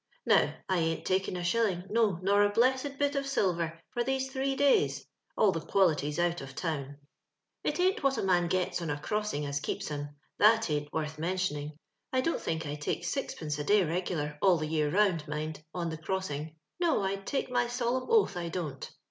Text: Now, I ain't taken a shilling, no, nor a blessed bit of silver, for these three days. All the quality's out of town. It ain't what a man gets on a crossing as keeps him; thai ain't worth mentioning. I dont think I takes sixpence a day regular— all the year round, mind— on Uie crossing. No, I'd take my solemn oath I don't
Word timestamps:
Now, 0.25 0.55
I 0.67 0.79
ain't 0.79 1.05
taken 1.05 1.37
a 1.37 1.43
shilling, 1.43 1.83
no, 1.87 2.17
nor 2.23 2.41
a 2.41 2.49
blessed 2.49 2.97
bit 2.97 3.13
of 3.13 3.27
silver, 3.27 3.79
for 3.93 4.03
these 4.03 4.31
three 4.31 4.55
days. 4.55 5.05
All 5.37 5.51
the 5.51 5.59
quality's 5.61 6.17
out 6.17 6.41
of 6.41 6.55
town. 6.55 6.97
It 7.63 7.79
ain't 7.79 8.01
what 8.01 8.17
a 8.17 8.23
man 8.23 8.47
gets 8.47 8.81
on 8.81 8.89
a 8.89 8.99
crossing 8.99 9.45
as 9.45 9.59
keeps 9.59 9.89
him; 9.89 10.09
thai 10.39 10.59
ain't 10.69 10.91
worth 10.91 11.19
mentioning. 11.19 11.77
I 12.11 12.21
dont 12.21 12.41
think 12.41 12.65
I 12.65 12.73
takes 12.73 13.09
sixpence 13.09 13.59
a 13.59 13.63
day 13.63 13.83
regular— 13.83 14.39
all 14.41 14.57
the 14.57 14.65
year 14.65 14.89
round, 14.89 15.27
mind— 15.27 15.63
on 15.75 15.91
Uie 15.91 16.01
crossing. 16.01 16.55
No, 16.79 17.03
I'd 17.03 17.27
take 17.27 17.51
my 17.51 17.67
solemn 17.67 18.09
oath 18.09 18.35
I 18.35 18.49
don't 18.49 18.91